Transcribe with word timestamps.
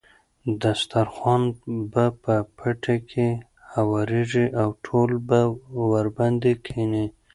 دسترخوان 0.61 1.41
به 1.91 2.05
په 2.23 2.33
پټي 2.57 2.97
کې 3.09 3.27
هوارېږي 3.73 4.45
او 4.61 4.67
ټول 4.85 5.09
به 5.27 5.41
ورباندې 5.91 6.53
کېني. 6.65 7.05